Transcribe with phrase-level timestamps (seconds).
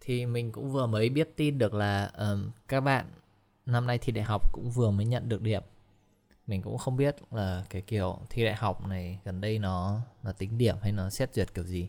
[0.00, 3.06] thì mình cũng vừa mới biết tin được là um, các bạn
[3.66, 5.62] năm nay thi đại học cũng vừa mới nhận được điểm.
[6.46, 10.32] Mình cũng không biết là cái kiểu thi đại học này gần đây nó là
[10.32, 11.88] tính điểm hay nó xét duyệt kiểu gì.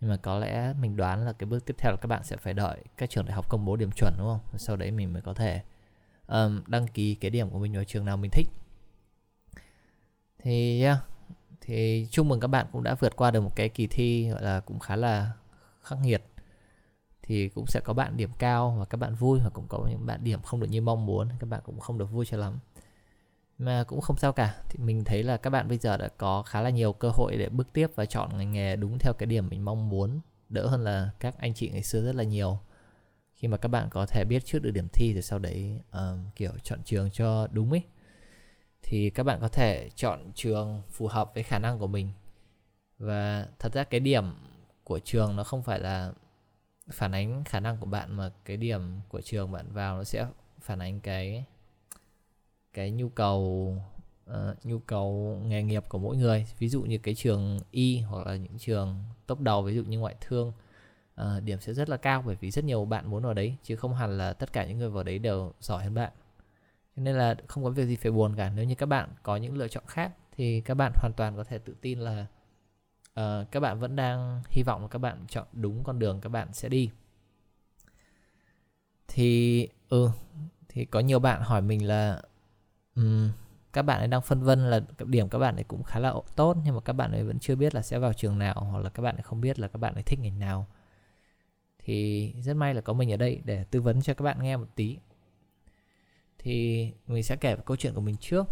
[0.00, 2.36] Nhưng mà có lẽ mình đoán là cái bước tiếp theo là các bạn sẽ
[2.36, 4.58] phải đợi các trường đại học công bố điểm chuẩn đúng không?
[4.58, 5.62] Sau đấy mình mới có thể
[6.26, 8.48] um, đăng ký cái điểm của mình vào trường nào mình thích.
[10.38, 10.98] Thì yeah,
[11.60, 14.42] thì chúc mừng các bạn cũng đã vượt qua được một cái kỳ thi gọi
[14.42, 15.32] là cũng khá là
[15.82, 16.24] khắc nghiệt
[17.22, 20.06] thì cũng sẽ có bạn điểm cao và các bạn vui và cũng có những
[20.06, 22.58] bạn điểm không được như mong muốn các bạn cũng không được vui cho lắm.
[23.58, 24.62] Mà cũng không sao cả.
[24.68, 27.36] Thì mình thấy là các bạn bây giờ đã có khá là nhiều cơ hội
[27.36, 30.20] để bước tiếp và chọn ngành nghề đúng theo cái điểm mình mong muốn.
[30.48, 32.58] Đỡ hơn là các anh chị ngày xưa rất là nhiều.
[33.34, 36.18] Khi mà các bạn có thể biết trước được điểm thi rồi sau đấy um,
[36.36, 37.82] kiểu chọn trường cho đúng ấy
[38.82, 42.08] thì các bạn có thể chọn trường phù hợp với khả năng của mình.
[42.98, 44.24] Và thật ra cái điểm
[44.84, 46.12] của trường nó không phải là
[46.90, 50.26] phản ánh khả năng của bạn mà cái điểm của trường bạn vào nó sẽ
[50.60, 51.44] phản ánh cái
[52.72, 53.76] cái nhu cầu
[54.30, 56.46] uh, nhu cầu nghề nghiệp của mỗi người.
[56.58, 59.98] Ví dụ như cái trường y hoặc là những trường top đầu ví dụ như
[59.98, 60.52] ngoại thương
[61.20, 63.76] uh, điểm sẽ rất là cao bởi vì rất nhiều bạn muốn vào đấy chứ
[63.76, 66.12] không hẳn là tất cả những người vào đấy đều giỏi hơn bạn.
[66.96, 68.52] Cho nên là không có việc gì phải buồn cả.
[68.56, 71.44] Nếu như các bạn có những lựa chọn khác thì các bạn hoàn toàn có
[71.44, 72.26] thể tự tin là
[73.20, 76.28] uh, các bạn vẫn đang hy vọng là các bạn chọn đúng con đường các
[76.28, 76.90] bạn sẽ đi.
[79.08, 80.10] Thì ừ
[80.68, 82.22] thì có nhiều bạn hỏi mình là
[82.96, 83.30] um,
[83.72, 86.56] các bạn ấy đang phân vân là điểm các bạn ấy cũng khá là tốt
[86.64, 88.90] nhưng mà các bạn ấy vẫn chưa biết là sẽ vào trường nào hoặc là
[88.90, 90.66] các bạn ấy không biết là các bạn ấy thích ngành nào.
[91.78, 94.56] Thì rất may là có mình ở đây để tư vấn cho các bạn nghe
[94.56, 94.98] một tí.
[96.38, 98.46] Thì mình sẽ kể câu chuyện của mình trước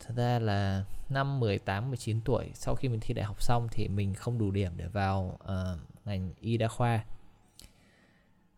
[0.00, 3.88] thật ra là năm 18 19 tuổi sau khi mình thi đại học xong thì
[3.88, 7.04] mình không đủ điểm để vào uh, ngành y đa khoa.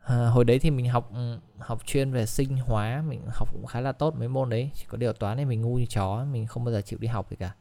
[0.00, 3.66] À, hồi đấy thì mình học ừ, học chuyên về sinh hóa mình học cũng
[3.66, 4.70] khá là tốt mấy môn đấy.
[4.74, 7.08] Chỉ có điều toán thì mình ngu như chó mình không bao giờ chịu đi
[7.08, 7.54] học gì cả.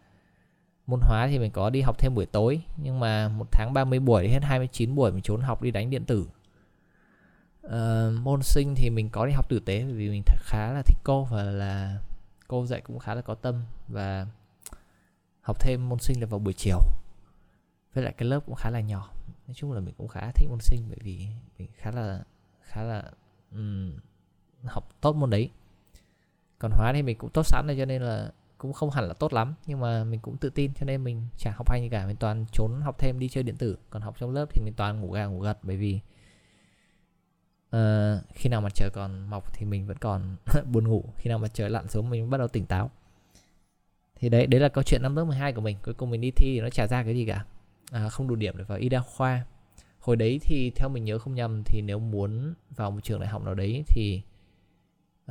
[0.88, 4.00] Môn hóa thì mình có đi học thêm buổi tối nhưng mà một tháng 30
[4.00, 6.28] buổi hết 29 buổi mình trốn học đi đánh điện tử.
[7.68, 10.98] Uh, môn sinh thì mình có đi học tử tế vì mình khá là thích
[11.04, 11.98] cô và là
[12.52, 14.28] cô dạy cũng khá là có tâm và
[15.42, 16.80] học thêm môn sinh là vào buổi chiều.
[17.94, 19.10] Với lại cái lớp cũng khá là nhỏ.
[19.48, 22.24] Nói chung là mình cũng khá thích môn sinh bởi vì mình khá là
[22.62, 23.12] khá là
[23.52, 23.94] um,
[24.64, 25.50] học tốt môn đấy.
[26.60, 29.14] Còn hóa thì mình cũng tốt sẵn rồi cho nên là cũng không hẳn là
[29.14, 29.54] tốt lắm.
[29.66, 32.08] Nhưng mà mình cũng tự tin cho nên mình chả học hay gì cả.
[32.08, 33.78] Mình toàn trốn học thêm đi chơi điện tử.
[33.90, 36.00] Còn học trong lớp thì mình toàn ngủ gà ngủ gật bởi vì
[37.76, 40.36] uh, khi nào mặt trời còn mọc thì mình vẫn còn
[40.72, 41.04] buồn ngủ.
[41.18, 42.92] Khi nào mặt trời lặn xuống mình bắt đầu tỉnh táo.
[44.16, 45.78] Thì đấy đấy là câu chuyện năm lớp 12 của mình.
[45.84, 47.46] Cuối cùng mình đi thi thì nó trả ra cái gì cả.
[47.92, 49.46] À, không đủ điểm để vào y đa khoa.
[50.00, 53.30] Hồi đấy thì theo mình nhớ không nhầm thì nếu muốn vào một trường đại
[53.30, 54.22] học nào đấy thì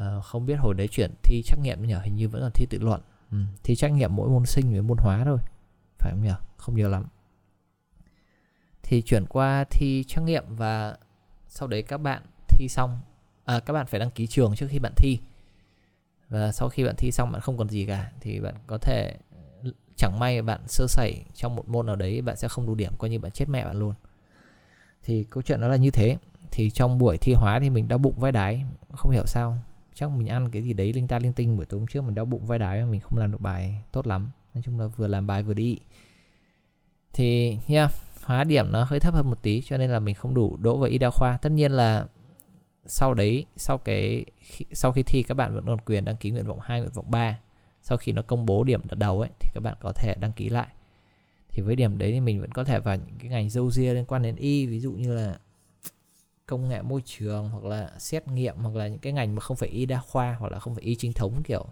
[0.00, 1.94] uh, không biết hồi đấy chuyển thi trắc nghiệm nhỉ?
[2.02, 3.00] Hình như vẫn còn thi tự luận.
[3.30, 5.38] Ừ, thi trắc nghiệm mỗi môn sinh với môn hóa thôi.
[5.98, 6.34] Phải không nhỉ?
[6.56, 7.06] Không nhiều lắm.
[8.82, 10.96] Thì chuyển qua thi trắc nghiệm và
[11.48, 13.00] sau đấy các bạn thi xong.
[13.44, 15.18] À, các bạn phải đăng ký trường trước khi bạn thi.
[16.28, 19.16] Và sau khi bạn thi xong bạn không còn gì cả thì bạn có thể
[19.96, 22.92] chẳng may bạn sơ sẩy trong một môn nào đấy bạn sẽ không đủ điểm
[22.98, 23.94] coi như bạn chết mẹ bạn luôn.
[25.02, 26.16] Thì câu chuyện nó là như thế.
[26.50, 29.58] Thì trong buổi thi hóa thì mình đau bụng vai đái không hiểu sao.
[29.94, 32.14] Chắc mình ăn cái gì đấy linh ta linh tinh buổi tối hôm trước mình
[32.14, 34.30] đau bụng vai đái mình không làm được bài tốt lắm.
[34.54, 35.78] Nói chung là vừa làm bài vừa đi.
[37.12, 37.92] Thì nha yeah,
[38.24, 40.76] hóa điểm nó hơi thấp hơn một tí cho nên là mình không đủ đỗ
[40.76, 41.36] vào y đa khoa.
[41.36, 42.06] Tất nhiên là
[42.86, 44.24] sau đấy sau cái
[44.72, 47.10] sau khi thi các bạn vẫn còn quyền đăng ký nguyện vọng 2, nguyện vọng
[47.10, 47.38] 3
[47.82, 50.32] sau khi nó công bố điểm đợt đầu ấy thì các bạn có thể đăng
[50.32, 50.68] ký lại.
[51.48, 53.94] Thì với điểm đấy thì mình vẫn có thể vào những cái ngành dâu ria
[53.94, 55.38] liên quan đến y ví dụ như là
[56.46, 59.56] công nghệ môi trường hoặc là xét nghiệm hoặc là những cái ngành mà không
[59.56, 61.66] phải y đa khoa hoặc là không phải y chính thống kiểu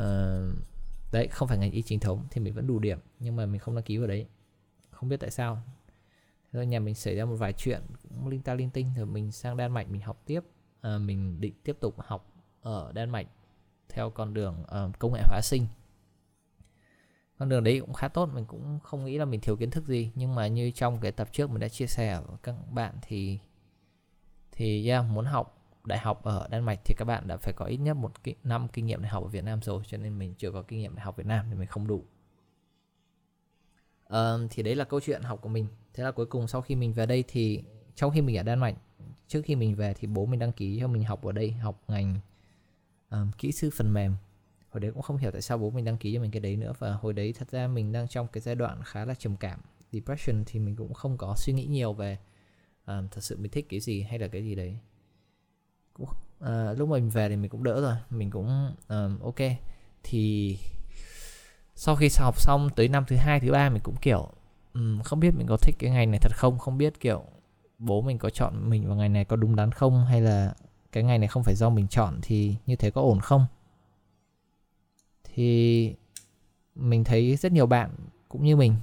[0.00, 0.54] uh,
[1.12, 2.98] đấy không phải ngành y chính thống thì mình vẫn đủ điểm.
[3.18, 4.26] Nhưng mà mình không đăng ký vào đấy.
[4.90, 5.62] Không biết tại sao
[6.52, 9.32] rồi nhà mình xảy ra một vài chuyện cũng linh ta linh tinh rồi mình
[9.32, 10.40] sang Đan Mạch mình học tiếp.
[10.80, 13.26] À, mình định tiếp tục học ở Đan Mạch
[13.88, 15.66] theo con đường uh, công nghệ hóa sinh.
[17.38, 19.86] Con đường đấy cũng khá tốt mình cũng không nghĩ là mình thiếu kiến thức
[19.86, 20.12] gì.
[20.14, 23.38] Nhưng mà như trong cái tập trước mình đã chia sẻ với các bạn thì
[24.52, 27.64] thì yeah, muốn học đại học ở Đan Mạch thì các bạn đã phải có
[27.64, 28.12] ít nhất một
[28.44, 30.78] năm kinh nghiệm đại học ở Việt Nam rồi cho nên mình chưa có kinh
[30.78, 32.04] nghiệm đại học Việt Nam thì mình không đủ.
[34.06, 36.74] Uh, thì đấy là câu chuyện học của mình thế là cuối cùng sau khi
[36.74, 37.62] mình về đây thì
[37.94, 38.74] trong khi mình ở Đan Mạch
[39.28, 41.82] trước khi mình về thì bố mình đăng ký cho mình học ở đây học
[41.88, 42.20] ngành
[43.10, 44.16] um, kỹ sư phần mềm.
[44.70, 46.56] Hồi đấy cũng không hiểu tại sao bố mình đăng ký cho mình cái đấy
[46.56, 49.36] nữa và hồi đấy thật ra mình đang trong cái giai đoạn khá là trầm
[49.36, 49.60] cảm
[49.92, 52.18] depression thì mình cũng không có suy nghĩ nhiều về
[52.86, 54.78] um, thật sự mình thích cái gì hay là cái gì đấy.
[55.92, 56.08] Cũng,
[56.44, 59.40] uh, lúc mà mình về thì mình cũng đỡ rồi mình cũng um, ok.
[60.02, 60.56] Thì
[61.74, 64.32] sau khi học xong tới năm thứ hai thứ ba mình cũng kiểu
[64.74, 66.58] um, không biết mình có thích cái ngành này thật không?
[66.58, 67.24] Không biết kiểu
[67.78, 70.04] bố mình có chọn mình vào ngành này có đúng đắn không?
[70.04, 70.54] Hay là
[70.92, 73.46] cái ngành này không phải do mình chọn thì như thế có ổn không?
[75.24, 75.94] Thì
[76.74, 77.90] mình thấy rất nhiều bạn
[78.28, 78.74] cũng như mình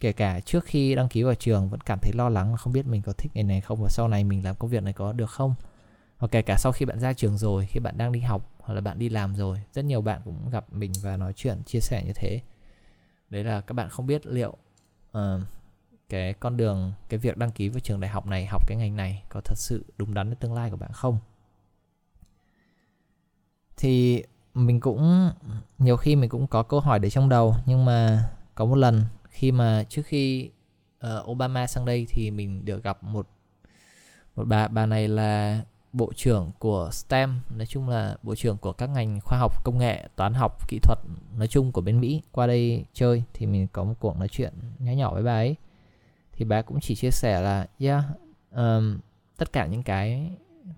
[0.00, 2.86] kể cả trước khi đăng ký vào trường vẫn cảm thấy lo lắng không biết
[2.86, 5.12] mình có thích ngành này không và sau này mình làm công việc này có
[5.12, 5.54] được không?
[6.18, 8.74] Hoặc kể cả sau khi bạn ra trường rồi khi bạn đang đi học hoặc
[8.74, 11.80] là bạn đi làm rồi rất nhiều bạn cũng gặp mình và nói chuyện chia
[11.80, 12.40] sẻ như thế.
[13.30, 14.56] Đấy là các bạn không biết liệu
[15.18, 15.40] uh,
[16.08, 18.96] cái con đường cái việc đăng ký vào trường đại học này học cái ngành
[18.96, 21.18] này có thật sự đúng đắn với tương lai của bạn không?
[23.76, 24.22] Thì
[24.54, 25.30] mình cũng
[25.78, 29.04] nhiều khi mình cũng có câu hỏi để trong đầu nhưng mà có một lần
[29.28, 30.50] khi mà trước khi
[31.06, 33.28] uh, Obama sang đây thì mình được gặp một
[34.36, 35.60] một bà bà này là
[35.92, 39.78] bộ trưởng của STEM nói chung là bộ trưởng của các ngành khoa học công
[39.78, 40.98] nghệ toán học kỹ thuật
[41.36, 44.52] nói chung của bên Mỹ qua đây chơi thì mình có một cuộc nói chuyện
[44.78, 45.56] nhỏ nhỏ với bà ấy.
[46.32, 48.04] Thì bà cũng chỉ chia sẻ là yeah
[48.50, 48.98] um,
[49.36, 50.30] tất cả những cái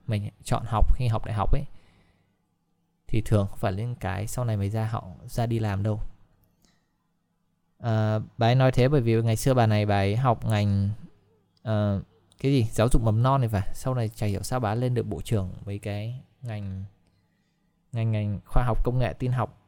[0.07, 1.65] mình chọn học khi học đại học ấy
[3.09, 6.01] thì thường không phải những cái sau này mới ra họ ra đi làm đâu.
[7.79, 10.91] À, bà ấy nói thế bởi vì ngày xưa bà này bà ấy học ngành
[11.69, 12.03] uh,
[12.41, 12.67] cái gì?
[12.71, 13.69] Giáo dục mầm non này phải.
[13.75, 16.85] Sau này chả hiểu sao bà lên được bộ trưởng mấy cái ngành
[17.93, 19.67] ngành ngành khoa học công nghệ, tin học,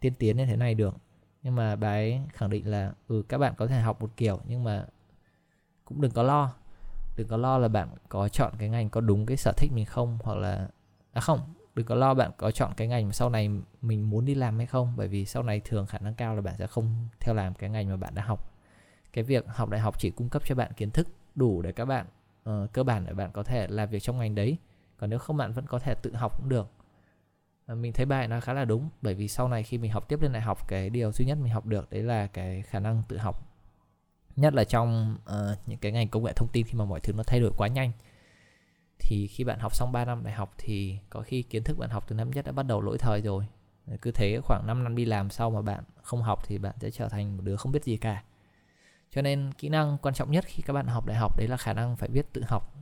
[0.00, 0.96] tiên tiến như thế này được.
[1.42, 4.40] Nhưng mà bà ấy khẳng định là ừ các bạn có thể học một kiểu
[4.46, 4.86] nhưng mà
[5.84, 6.54] cũng đừng có lo.
[7.16, 9.84] Đừng có lo là bạn có chọn cái ngành có đúng cái sở thích mình
[9.84, 10.68] không hoặc là
[11.12, 11.40] à không,
[11.74, 13.50] đừng có lo bạn có chọn cái ngành mà sau này
[13.82, 14.92] mình muốn đi làm hay không.
[14.96, 17.70] Bởi vì sau này thường khả năng cao là bạn sẽ không theo làm cái
[17.70, 18.50] ngành mà bạn đã học.
[19.12, 21.84] Cái việc học đại học chỉ cung cấp cho bạn kiến thức đủ để các
[21.84, 22.06] bạn
[22.50, 24.56] uh, cơ bản để bạn có thể làm việc trong ngành đấy.
[24.96, 26.70] Còn nếu không bạn vẫn có thể tự học cũng được.
[27.72, 30.08] Uh, mình thấy bài nó khá là đúng bởi vì sau này khi mình học
[30.08, 32.78] tiếp lên đại học cái điều duy nhất mình học được đấy là cái khả
[32.78, 33.50] năng tự học.
[34.36, 37.12] Nhất là trong uh, những cái ngành công nghệ thông tin khi mà mọi thứ
[37.12, 37.92] nó thay đổi quá nhanh.
[38.98, 41.90] Thì khi bạn học xong 3 năm đại học thì có khi kiến thức bạn
[41.90, 43.46] học từ năm nhất đã bắt đầu lỗi thời rồi.
[44.02, 46.90] Cứ thế khoảng 5 năm đi làm sau mà bạn không học thì bạn sẽ
[46.90, 48.22] trở thành một đứa không biết gì cả
[49.14, 51.56] cho nên kỹ năng quan trọng nhất khi các bạn học đại học đấy là
[51.56, 52.74] khả năng phải biết tự học.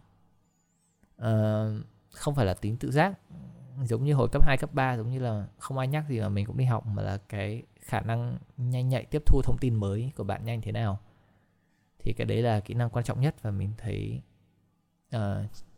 [1.16, 1.64] À,
[2.10, 3.18] không phải là tính tự giác.
[3.84, 6.28] Giống như hồi cấp 2, cấp 3 giống như là không ai nhắc gì mà
[6.28, 9.74] mình cũng đi học mà là cái khả năng nhanh nhạy tiếp thu thông tin
[9.74, 10.98] mới của bạn nhanh thế nào.
[11.98, 14.20] Thì cái đấy là kỹ năng quan trọng nhất và mình thấy
[15.16, 15.20] uh,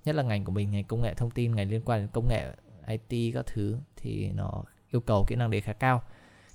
[0.04, 2.28] nhất là ngành của mình ngành công nghệ thông tin ngành liên quan đến công
[2.28, 2.54] nghệ
[2.86, 6.02] IT các thứ thì nó yêu cầu kỹ năng đấy khá cao.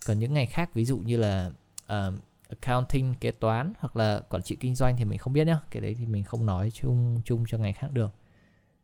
[0.08, 1.52] Còn những ngành khác ví dụ như là
[1.94, 2.14] uh,
[2.50, 5.60] accounting kế toán hoặc là quản trị kinh doanh thì mình không biết nhá.
[5.72, 8.12] Cái đấy thì mình không nói chung chung cho ngành khác được.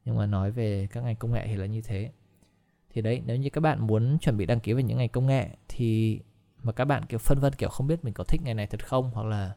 [0.05, 2.11] Nhưng mà nói về các ngành công nghệ thì là như thế.
[2.89, 5.25] Thì đấy nếu như các bạn muốn chuẩn bị đăng ký về những ngành công
[5.25, 6.19] nghệ thì
[6.63, 8.87] mà các bạn kiểu phân vân kiểu không biết mình có thích nghề này thật
[8.87, 9.55] không hoặc là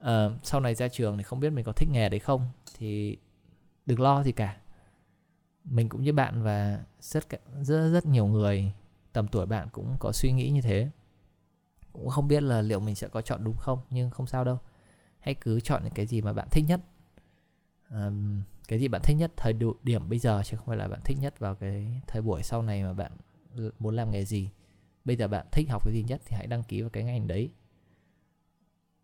[0.00, 2.48] uh, sau này ra trường thì không biết mình có thích nghề đấy không
[2.78, 3.16] thì
[3.86, 4.56] đừng lo gì cả.
[5.64, 7.26] Mình cũng như bạn và rất
[7.60, 8.72] rất rất nhiều người
[9.12, 10.90] tầm tuổi bạn cũng có suy nghĩ như thế
[11.92, 14.58] cũng không biết là liệu mình sẽ có chọn đúng không nhưng không sao đâu.
[15.20, 16.80] Hãy cứ chọn những cái gì mà bạn thích nhất.
[17.90, 21.00] Um, cái gì bạn thích nhất thời điểm bây giờ chứ không phải là bạn
[21.04, 23.12] thích nhất vào cái thời buổi sau này mà bạn
[23.78, 24.50] muốn làm nghề gì.
[25.04, 27.26] Bây giờ bạn thích học cái gì nhất thì hãy đăng ký vào cái ngành
[27.26, 27.50] đấy.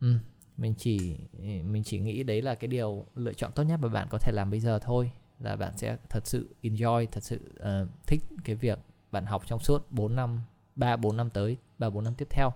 [0.00, 0.14] Ừ,
[0.56, 1.18] mình chỉ
[1.62, 4.32] mình chỉ nghĩ đấy là cái điều lựa chọn tốt nhất mà bạn có thể
[4.32, 5.10] làm bây giờ thôi.
[5.40, 8.78] Là bạn sẽ thật sự enjoy thật sự uh, thích cái việc
[9.12, 10.40] bạn học trong suốt 4 năm
[10.76, 12.52] 3 4 năm tới 3 4 năm tiếp theo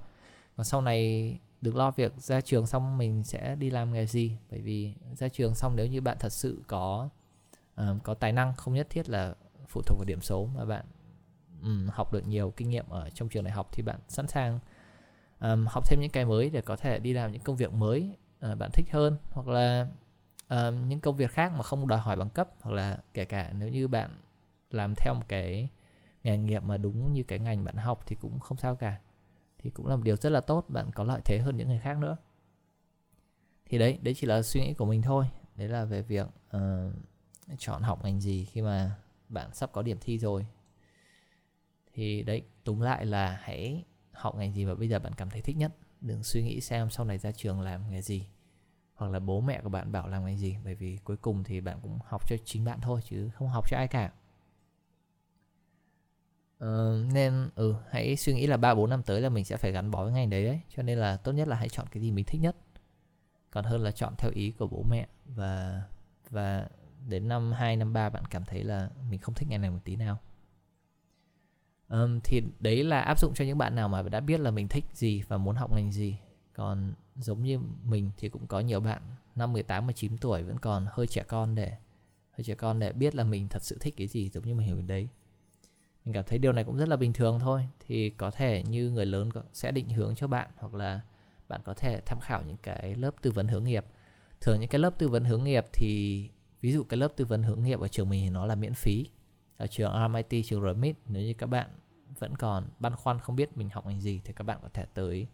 [0.56, 4.37] còn sau này được lo việc ra trường xong mình sẽ đi làm nghề gì?
[4.50, 7.09] Bởi vì ra trường xong nếu như bạn thật sự có
[7.80, 9.35] uh, có tài năng không nhất thiết là
[9.68, 10.85] phụ thuộc vào điểm số mà bạn
[11.62, 14.59] um, học được nhiều kinh nghiệm ở trong trường đại học thì bạn sẵn sàng
[15.40, 18.16] um, học thêm những cái mới để có thể đi làm những công việc mới
[18.52, 19.16] uh, bạn thích hơn.
[19.30, 19.87] Hoặc là
[20.49, 22.49] um, những công việc khác mà không đòi hỏi bằng cấp.
[22.61, 24.11] Hoặc là kể cả nếu như bạn
[24.71, 25.68] làm theo một cái
[26.25, 28.97] nghề nghiệp mà đúng như cái ngành bạn học thì cũng không sao cả
[29.62, 31.78] thì cũng là một điều rất là tốt bạn có lợi thế hơn những người
[31.78, 32.16] khác nữa.
[33.66, 35.26] Thì đấy đấy chỉ là suy nghĩ của mình thôi.
[35.57, 36.26] Đấy là về việc
[36.57, 36.61] uh,
[37.59, 38.97] chọn học ngành gì khi mà
[39.28, 40.47] bạn sắp có điểm thi rồi.
[41.95, 45.40] Thì đấy túm lại là hãy học ngành gì mà bây giờ bạn cảm thấy
[45.40, 45.73] thích nhất.
[46.00, 48.26] Đừng suy nghĩ xem sau này ra trường làm nghề gì
[48.95, 50.57] hoặc là bố mẹ của bạn bảo làm ngành gì.
[50.64, 53.64] Bởi vì cuối cùng thì bạn cũng học cho chính bạn thôi chứ không học
[53.71, 54.12] cho ai cả.
[56.62, 59.73] Uh, nên ừ hãy suy nghĩ là ba bốn năm tới là mình sẽ phải
[59.73, 60.61] gắn bó với ngành đấy đấy.
[60.76, 62.57] Cho nên là tốt nhất là hãy chọn cái gì mình thích nhất.
[63.50, 65.07] Còn hơn là chọn theo ý của bố mẹ.
[65.25, 65.83] Và
[66.31, 66.69] và
[67.09, 69.78] đến năm 2, năm 3 bạn cảm thấy là mình không thích ngành này một
[69.85, 70.19] tí nào.
[71.88, 74.69] Um, thì đấy là áp dụng cho những bạn nào mà đã biết là mình
[74.69, 76.19] thích gì và muốn học ngành gì.
[76.52, 79.02] Còn giống như mình thì cũng có nhiều bạn
[79.35, 81.76] năm 18 19 tuổi vẫn còn hơi trẻ con để
[82.31, 84.66] hơi trẻ con để biết là mình thật sự thích cái gì giống như mình
[84.66, 85.09] hiểu đấy
[86.04, 87.68] mình cảm thấy điều này cũng rất là bình thường thôi.
[87.87, 91.00] Thì có thể như người lớn sẽ định hướng cho bạn hoặc là
[91.49, 93.85] bạn có thể tham khảo những cái lớp tư vấn hướng nghiệp.
[94.40, 96.28] Thường những cái lớp tư vấn hướng nghiệp thì
[96.61, 98.75] ví dụ cái lớp tư vấn hướng nghiệp ở trường mình thì nó là miễn
[98.75, 99.06] phí.
[99.56, 101.68] Ở trường RMIT trường RMIT nếu như các bạn
[102.18, 104.85] vẫn còn băn khoăn không biết mình học ngành gì thì các bạn có thể
[104.94, 105.26] tới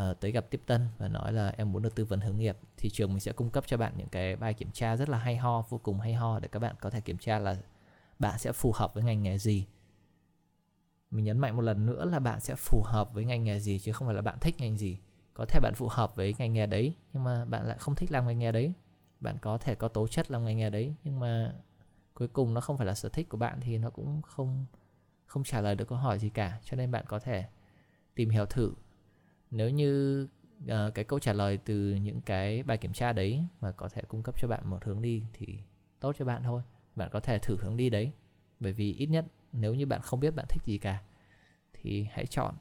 [0.00, 2.56] uh, tới gặp tiếp tân và nói là em muốn được tư vấn hướng nghiệp.
[2.76, 5.18] Thì trường mình sẽ cung cấp cho bạn những cái bài kiểm tra rất là
[5.18, 7.56] hay ho vô cùng hay ho để các bạn có thể kiểm tra là
[8.18, 9.66] bạn sẽ phù hợp với ngành nghề gì
[11.10, 13.78] mình nhấn mạnh một lần nữa là bạn sẽ phù hợp với ngành nghề gì
[13.78, 14.98] chứ không phải là bạn thích ngành gì.
[15.34, 18.12] Có thể bạn phù hợp với ngành nghề đấy nhưng mà bạn lại không thích
[18.12, 18.72] làm ngành nghề đấy.
[19.20, 21.54] Bạn có thể có tố chất làm ngành nghề đấy nhưng mà
[22.14, 24.66] cuối cùng nó không phải là sở thích của bạn thì nó cũng không
[25.26, 26.60] không trả lời được câu hỏi gì cả.
[26.64, 27.44] Cho nên bạn có thể
[28.14, 28.72] tìm hiểu thử.
[29.50, 30.22] Nếu như
[30.64, 34.02] uh, cái câu trả lời từ những cái bài kiểm tra đấy mà có thể
[34.08, 35.58] cung cấp cho bạn một hướng đi thì
[36.00, 36.62] tốt cho bạn thôi.
[36.96, 38.12] Bạn có thể thử hướng đi đấy
[38.60, 39.26] bởi vì ít nhất
[39.60, 41.02] nếu như bạn không biết bạn thích gì cả
[41.72, 42.54] thì hãy chọn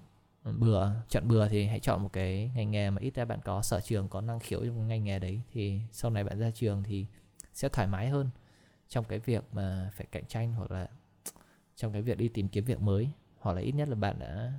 [0.44, 0.92] bừa.
[1.10, 3.82] Chọn bừa thì hãy chọn một cái ngành nghề mà ít ra bạn có sở
[3.82, 7.06] trường có năng khiếu trong ngành nghề đấy thì sau này bạn ra trường thì
[7.54, 8.30] sẽ thoải mái hơn
[8.88, 10.88] trong cái việc mà phải cạnh tranh hoặc là
[11.75, 13.10] trong cái việc đi tìm kiếm việc mới
[13.40, 14.54] hoặc là ít nhất là bạn đã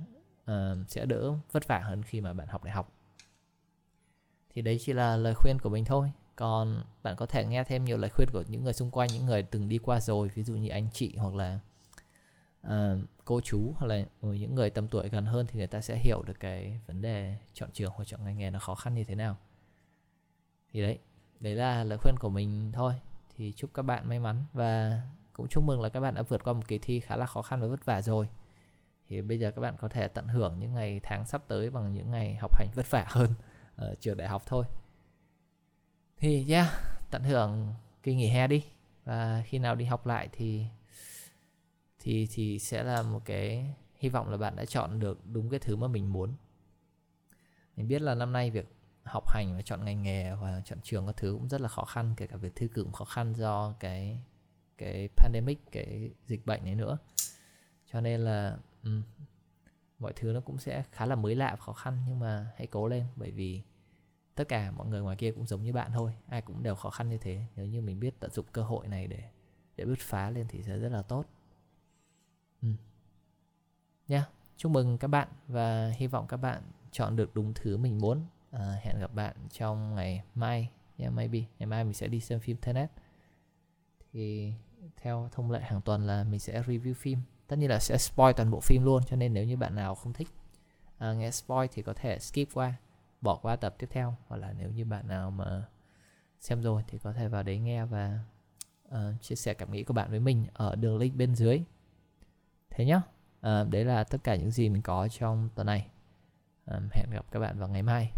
[0.51, 2.93] uh, sẽ đỡ vất vả hơn khi mà bạn học đại học.
[4.49, 6.11] Thì đấy chỉ là lời khuyên của mình thôi.
[6.35, 9.25] Còn bạn có thể nghe thêm nhiều lời khuyên của những người xung quanh những
[9.25, 11.59] người từng đi qua rồi ví dụ như anh chị hoặc là
[12.67, 15.97] uh, cô chú hoặc là những người tầm tuổi gần hơn thì người ta sẽ
[15.97, 19.03] hiểu được cái vấn đề chọn trường hoặc chọn ngành nghề nó khó khăn như
[19.03, 19.37] thế nào.
[20.71, 20.99] Thì đấy
[21.39, 22.93] đấy là lời khuyên của mình thôi.
[23.35, 25.01] Thì chúc các bạn may mắn và
[25.33, 27.41] cũng chúc mừng là các bạn đã vượt qua một kỳ thi khá là khó
[27.41, 28.27] khăn và vất vả rồi.
[29.09, 31.93] Thì bây giờ các bạn có thể tận hưởng những ngày tháng sắp tới bằng
[31.93, 33.33] những ngày học hành vất vả hơn
[33.75, 34.65] ở trường đại học thôi.
[36.17, 36.67] Thì yeah
[37.11, 38.63] tận hưởng kỳ nghỉ hè đi.
[39.03, 40.65] Và khi nào đi học lại thì
[42.07, 45.59] thì thì sẽ là một cái hy vọng là bạn đã chọn được đúng cái
[45.59, 46.33] thứ mà mình muốn.
[47.75, 51.05] Mình biết là năm nay việc học hành và chọn ngành nghề và chọn trường
[51.05, 53.33] các thứ cũng rất là khó khăn kể cả việc thi cử cũng khó khăn
[53.33, 54.19] do cái
[54.77, 56.97] cái pandemic cái dịch bệnh này nữa.
[57.91, 59.03] Cho nên là um,
[59.99, 62.67] mọi thứ nó cũng sẽ khá là mới lạ và khó khăn nhưng mà hãy
[62.67, 63.61] cố lên bởi vì
[64.35, 66.89] tất cả mọi người ngoài kia cũng giống như bạn thôi ai cũng đều khó
[66.89, 67.41] khăn như thế.
[67.55, 69.23] Nếu như mình biết tận dụng cơ hội này để
[69.75, 71.25] để bứt phá lên thì sẽ rất là tốt
[72.61, 72.67] ừ.
[74.07, 74.29] nha yeah.
[74.57, 76.61] chúc mừng các bạn và hy vọng các bạn
[76.91, 78.25] chọn được đúng thứ mình muốn.
[78.51, 81.39] À, hẹn gặp bạn trong ngày mai yeah, maybe.
[81.59, 82.91] Ngày mai mình sẽ đi xem phim Tenet.
[84.13, 84.53] Thì
[84.97, 87.19] theo thông lệ hàng tuần là mình sẽ review phim.
[87.47, 89.95] Tất nhiên là sẽ spoil toàn bộ phim luôn cho nên nếu như bạn nào
[89.95, 90.27] không thích
[90.97, 92.73] à, nghe spoil thì có thể skip qua
[93.21, 94.15] bỏ qua tập tiếp theo.
[94.27, 95.65] Hoặc là nếu như bạn nào mà
[96.39, 98.19] xem rồi thì có thể vào đấy nghe và
[98.87, 101.63] uh, chia sẻ cảm nghĩ của bạn với mình ở đường link bên dưới
[102.77, 103.01] thế nhá.
[103.41, 105.87] À, đấy là tất cả những gì mình có trong tuần này.
[106.65, 108.11] À, hẹn gặp các bạn vào ngày mai.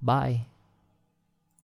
[0.00, 0.40] Bye.